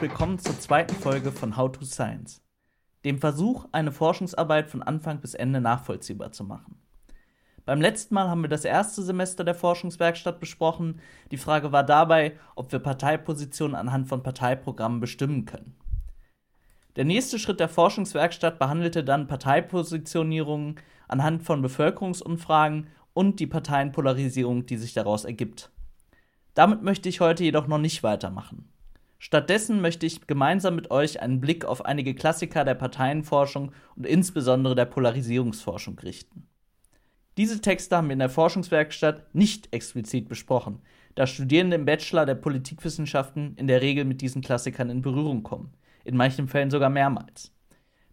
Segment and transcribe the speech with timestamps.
[0.00, 2.42] Willkommen zur zweiten Folge von How to Science,
[3.04, 6.80] dem Versuch, eine Forschungsarbeit von Anfang bis Ende nachvollziehbar zu machen.
[7.66, 11.02] Beim letzten Mal haben wir das erste Semester der Forschungswerkstatt besprochen.
[11.32, 15.76] Die Frage war dabei, ob wir Parteipositionen anhand von Parteiprogrammen bestimmen können.
[16.96, 20.76] Der nächste Schritt der Forschungswerkstatt behandelte dann Parteipositionierungen
[21.08, 25.70] anhand von Bevölkerungsumfragen und die Parteienpolarisierung, die sich daraus ergibt.
[26.54, 28.70] Damit möchte ich heute jedoch noch nicht weitermachen.
[29.22, 34.74] Stattdessen möchte ich gemeinsam mit euch einen Blick auf einige Klassiker der Parteienforschung und insbesondere
[34.74, 36.48] der Polarisierungsforschung richten.
[37.36, 40.80] Diese Texte haben wir in der Forschungswerkstatt nicht explizit besprochen,
[41.16, 45.74] da Studierende im Bachelor der Politikwissenschaften in der Regel mit diesen Klassikern in Berührung kommen,
[46.04, 47.52] in manchen Fällen sogar mehrmals.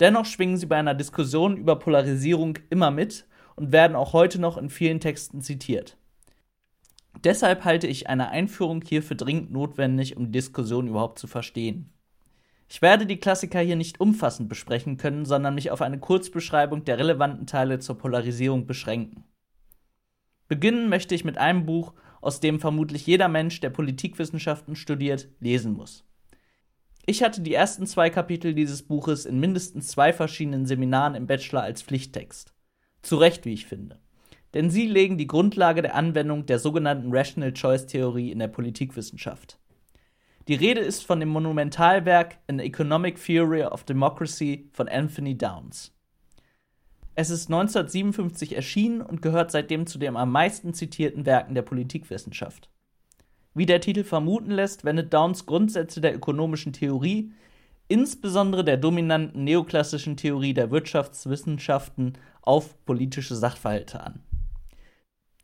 [0.00, 4.56] Dennoch schwingen sie bei einer Diskussion über Polarisierung immer mit und werden auch heute noch
[4.56, 5.98] in vielen Texten zitiert.
[7.22, 11.90] Deshalb halte ich eine Einführung hier für dringend notwendig, um die Diskussion überhaupt zu verstehen.
[12.68, 16.98] Ich werde die Klassiker hier nicht umfassend besprechen können, sondern mich auf eine Kurzbeschreibung der
[16.98, 19.24] relevanten Teile zur Polarisierung beschränken.
[20.48, 25.74] Beginnen möchte ich mit einem Buch, aus dem vermutlich jeder Mensch, der Politikwissenschaften studiert, lesen
[25.74, 26.04] muss.
[27.06, 31.62] Ich hatte die ersten zwei Kapitel dieses Buches in mindestens zwei verschiedenen Seminaren im Bachelor
[31.62, 32.54] als Pflichttext.
[33.02, 34.00] Zu Recht, wie ich finde
[34.54, 39.58] denn sie legen die Grundlage der Anwendung der sogenannten Rational Choice Theorie in der Politikwissenschaft.
[40.46, 45.92] Die Rede ist von dem Monumentalwerk An Economic Theory of Democracy von Anthony Downs.
[47.16, 52.68] Es ist 1957 erschienen und gehört seitdem zu den am meisten zitierten Werken der Politikwissenschaft.
[53.54, 57.32] Wie der Titel vermuten lässt, wendet Downs Grundsätze der ökonomischen Theorie,
[57.86, 64.20] insbesondere der dominanten neoklassischen Theorie der Wirtschaftswissenschaften, auf politische Sachverhalte an.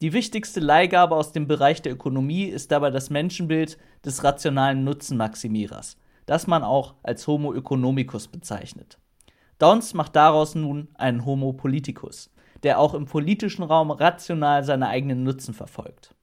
[0.03, 5.99] Die wichtigste Leihgabe aus dem Bereich der Ökonomie ist dabei das Menschenbild des rationalen Nutzenmaximierers,
[6.25, 8.99] das man auch als Homo economicus bezeichnet.
[9.59, 15.23] Downs macht daraus nun einen Homo politicus, der auch im politischen Raum rational seine eigenen
[15.23, 16.15] Nutzen verfolgt.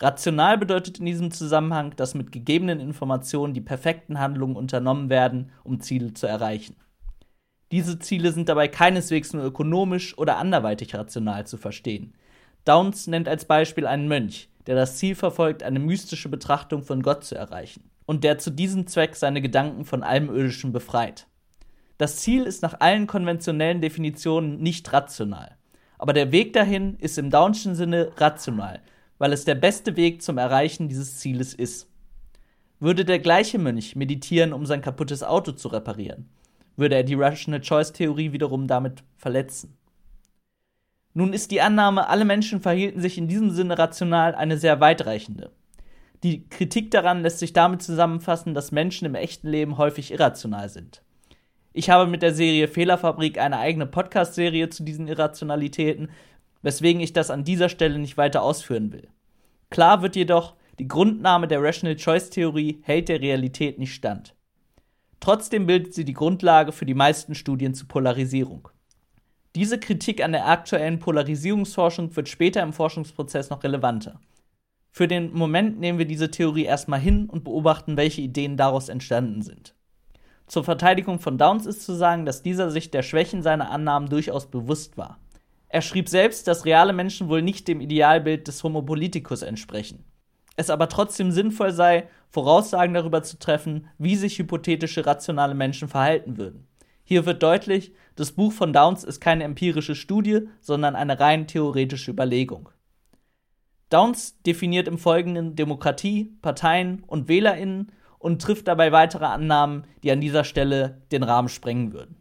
[0.00, 5.80] Rational bedeutet in diesem Zusammenhang, dass mit gegebenen Informationen die perfekten Handlungen unternommen werden, um
[5.80, 6.76] Ziele zu erreichen.
[7.72, 12.14] Diese Ziele sind dabei keineswegs nur ökonomisch oder anderweitig rational zu verstehen.
[12.64, 17.24] Downs nennt als Beispiel einen Mönch, der das Ziel verfolgt, eine mystische Betrachtung von Gott
[17.24, 21.26] zu erreichen und der zu diesem Zweck seine Gedanken von allem Irdischen befreit.
[21.98, 25.56] Das Ziel ist nach allen konventionellen Definitionen nicht rational,
[25.98, 28.80] aber der Weg dahin ist im Downschen Sinne rational,
[29.18, 31.88] weil es der beste Weg zum Erreichen dieses Zieles ist.
[32.80, 36.28] Würde der gleiche Mönch meditieren, um sein kaputtes Auto zu reparieren,
[36.76, 39.76] würde er die Rational Choice Theorie wiederum damit verletzen.
[41.14, 45.50] Nun ist die Annahme, alle Menschen verhielten sich in diesem Sinne rational, eine sehr weitreichende.
[46.22, 51.02] Die Kritik daran lässt sich damit zusammenfassen, dass Menschen im echten Leben häufig irrational sind.
[51.74, 56.10] Ich habe mit der Serie Fehlerfabrik eine eigene Podcast-Serie zu diesen Irrationalitäten,
[56.62, 59.08] weswegen ich das an dieser Stelle nicht weiter ausführen will.
[59.70, 64.34] Klar wird jedoch, die Grundnahme der Rational Choice Theorie hält der Realität nicht stand.
[65.20, 68.68] Trotzdem bildet sie die Grundlage für die meisten Studien zur Polarisierung.
[69.54, 74.18] Diese Kritik an der aktuellen Polarisierungsforschung wird später im Forschungsprozess noch relevanter.
[74.90, 79.42] Für den Moment nehmen wir diese Theorie erstmal hin und beobachten, welche Ideen daraus entstanden
[79.42, 79.74] sind.
[80.46, 84.50] Zur Verteidigung von Downs ist zu sagen, dass dieser sich der Schwächen seiner Annahmen durchaus
[84.50, 85.18] bewusst war.
[85.68, 90.04] Er schrieb selbst, dass reale Menschen wohl nicht dem Idealbild des Homo politicus entsprechen.
[90.56, 96.36] Es aber trotzdem sinnvoll sei, Voraussagen darüber zu treffen, wie sich hypothetische rationale Menschen verhalten
[96.36, 96.66] würden.
[97.04, 102.10] Hier wird deutlich, das Buch von Downs ist keine empirische Studie, sondern eine rein theoretische
[102.10, 102.68] Überlegung.
[103.90, 110.20] Downs definiert im Folgenden Demokratie, Parteien und WählerInnen und trifft dabei weitere Annahmen, die an
[110.20, 112.16] dieser Stelle den Rahmen sprengen würden.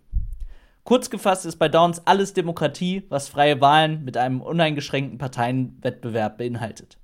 [0.83, 6.97] Kurz gefasst ist bei Downs alles Demokratie, was freie Wahlen mit einem uneingeschränkten Parteienwettbewerb beinhaltet.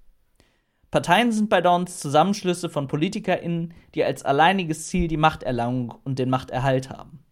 [0.89, 6.29] Parteien sind bei Downs Zusammenschlüsse von PolitikerInnen, die als alleiniges Ziel die Machterlangung und den
[6.29, 7.23] Machterhalt haben.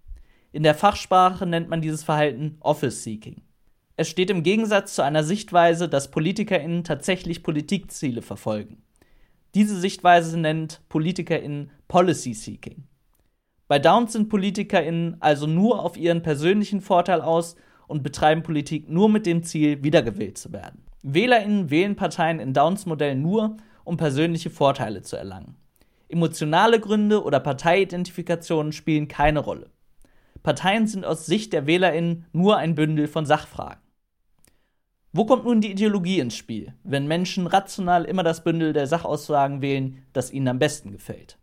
[0.55, 3.41] In der Fachsprache nennt man dieses Verhalten Office Seeking.
[3.97, 8.81] Es steht im Gegensatz zu einer Sichtweise, dass PolitikerInnen tatsächlich Politikziele verfolgen.
[9.53, 12.85] Diese Sichtweise nennt PolitikerInnen Policy Seeking.
[13.67, 19.09] Bei Downs sind PolitikerInnen also nur auf ihren persönlichen Vorteil aus und betreiben Politik nur
[19.09, 20.85] mit dem Ziel, wiedergewählt zu werden.
[21.01, 25.57] WählerInnen wählen Parteien in Downs Modell nur, um persönliche Vorteile zu erlangen.
[26.07, 29.74] Emotionale Gründe oder Parteiidentifikationen spielen keine Rolle.
[30.45, 33.81] Parteien sind aus Sicht der WählerInnen nur ein Bündel von Sachfragen.
[35.11, 39.63] Wo kommt nun die Ideologie ins Spiel, wenn Menschen rational immer das Bündel der Sachaussagen
[39.63, 41.39] wählen, das ihnen am besten gefällt?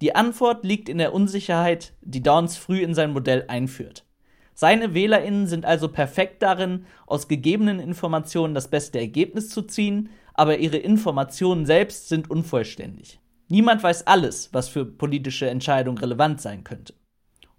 [0.00, 4.06] Die Antwort liegt in der Unsicherheit, die Downs früh in sein Modell einführt.
[4.54, 10.56] Seine WählerInnen sind also perfekt darin, aus gegebenen Informationen das beste Ergebnis zu ziehen, aber
[10.56, 13.20] ihre Informationen selbst sind unvollständig.
[13.48, 16.94] Niemand weiß alles, was für politische Entscheidungen relevant sein könnte.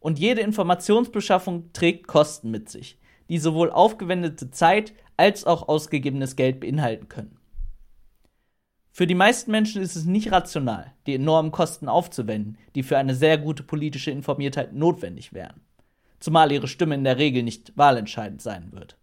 [0.01, 2.99] Und jede Informationsbeschaffung trägt Kosten mit sich,
[3.29, 7.37] die sowohl aufgewendete Zeit als auch ausgegebenes Geld beinhalten können.
[8.91, 13.15] Für die meisten Menschen ist es nicht rational, die enormen Kosten aufzuwenden, die für eine
[13.15, 15.61] sehr gute politische Informiertheit notwendig wären,
[16.19, 18.97] zumal ihre Stimme in der Regel nicht wahlentscheidend sein wird.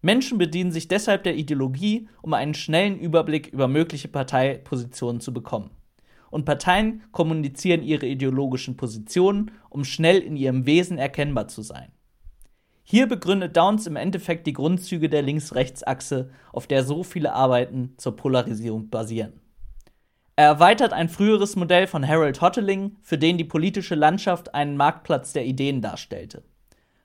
[0.00, 5.70] Menschen bedienen sich deshalb der Ideologie, um einen schnellen Überblick über mögliche Parteipositionen zu bekommen.
[6.34, 11.92] Und Parteien kommunizieren ihre ideologischen Positionen, um schnell in ihrem Wesen erkennbar zu sein.
[12.82, 18.16] Hier begründet Downs im Endeffekt die Grundzüge der Links-Rechts-Achse, auf der so viele Arbeiten zur
[18.16, 19.34] Polarisierung basieren.
[20.34, 25.34] Er erweitert ein früheres Modell von Harold Hotteling, für den die politische Landschaft einen Marktplatz
[25.34, 26.42] der Ideen darstellte.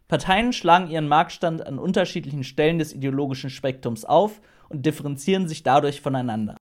[0.07, 6.01] Parteien schlagen ihren Marktstand an unterschiedlichen Stellen des ideologischen Spektrums auf und differenzieren sich dadurch
[6.01, 6.55] voneinander.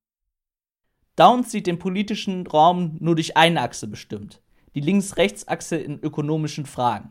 [1.18, 4.40] Downs sieht den politischen Raum nur durch eine Achse bestimmt,
[4.76, 7.10] die Links-Rechts-Achse in ökonomischen Fragen.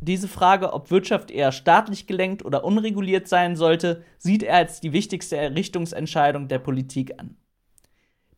[0.00, 4.92] Diese Frage, ob Wirtschaft eher staatlich gelenkt oder unreguliert sein sollte, sieht er als die
[4.92, 7.36] wichtigste Errichtungsentscheidung der Politik an.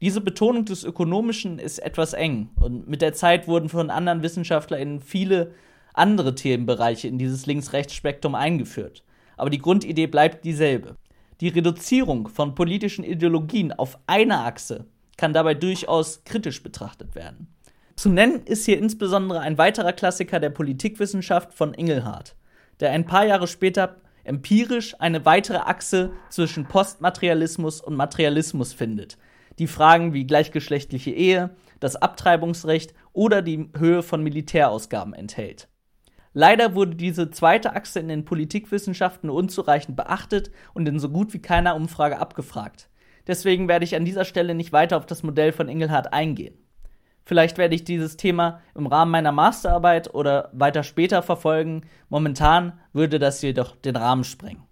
[0.00, 5.00] Diese Betonung des Ökonomischen ist etwas eng und mit der Zeit wurden von anderen WissenschaftlerInnen
[5.00, 5.52] viele
[5.92, 9.04] andere Themenbereiche in dieses Links-Rechts-Spektrum eingeführt.
[9.36, 10.96] Aber die Grundidee bleibt dieselbe.
[11.40, 14.84] Die Reduzierung von politischen Ideologien auf eine Achse
[15.16, 17.48] kann dabei durchaus kritisch betrachtet werden.
[17.96, 22.34] Zu nennen ist hier insbesondere ein weiterer Klassiker der Politikwissenschaft von Ingelhardt,
[22.80, 29.16] der ein paar Jahre später empirisch eine weitere Achse zwischen Postmaterialismus und Materialismus findet,
[29.58, 31.50] die Fragen wie gleichgeschlechtliche Ehe,
[31.80, 35.68] das Abtreibungsrecht oder die Höhe von Militärausgaben enthält.
[36.32, 41.42] Leider wurde diese zweite Achse in den Politikwissenschaften unzureichend beachtet und in so gut wie
[41.42, 42.88] keiner Umfrage abgefragt.
[43.26, 46.54] Deswegen werde ich an dieser Stelle nicht weiter auf das Modell von Engelhardt eingehen.
[47.24, 51.82] Vielleicht werde ich dieses Thema im Rahmen meiner Masterarbeit oder weiter später verfolgen.
[52.08, 54.64] Momentan würde das jedoch den Rahmen sprengen.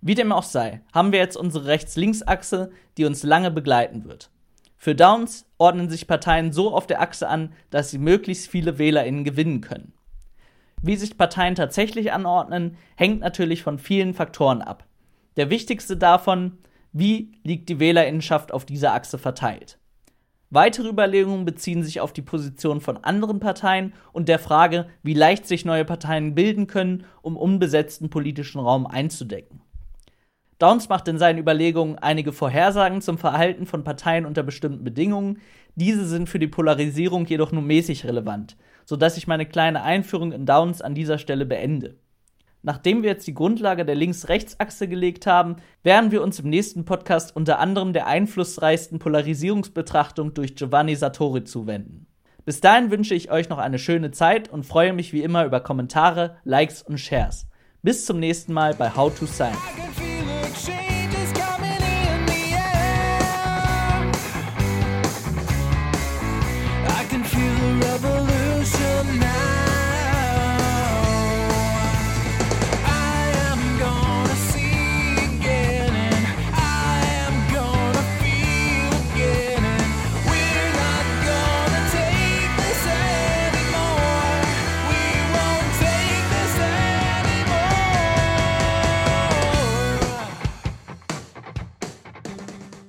[0.00, 4.30] Wie dem auch sei, haben wir jetzt unsere Rechts-Links-Achse, die uns lange begleiten wird.
[4.76, 9.24] Für Downs ordnen sich Parteien so auf der Achse an, dass sie möglichst viele WählerInnen
[9.24, 9.92] gewinnen können.
[10.82, 14.84] Wie sich Parteien tatsächlich anordnen, hängt natürlich von vielen Faktoren ab.
[15.36, 16.58] Der wichtigste davon,
[16.92, 19.78] wie liegt die Wählerinnenschaft auf dieser Achse verteilt.
[20.50, 25.46] Weitere Überlegungen beziehen sich auf die Position von anderen Parteien und der Frage, wie leicht
[25.46, 29.60] sich neue Parteien bilden können, um unbesetzten politischen Raum einzudecken.
[30.58, 35.38] Downs macht in seinen Überlegungen einige Vorhersagen zum Verhalten von Parteien unter bestimmten Bedingungen.
[35.76, 38.56] Diese sind für die Polarisierung jedoch nur mäßig relevant,
[38.88, 41.98] sodass ich meine kleine Einführung in Downs an dieser Stelle beende.
[42.62, 47.36] Nachdem wir jetzt die Grundlage der Links-Rechts-Achse gelegt haben, werden wir uns im nächsten Podcast
[47.36, 52.06] unter anderem der einflussreichsten Polarisierungsbetrachtung durch Giovanni Sartori zuwenden.
[52.46, 55.60] Bis dahin wünsche ich euch noch eine schöne Zeit und freue mich wie immer über
[55.60, 57.46] Kommentare, Likes und Shares.
[57.82, 59.87] Bis zum nächsten Mal bei How to Science.